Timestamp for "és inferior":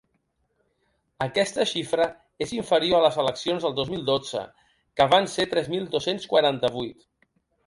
2.45-2.97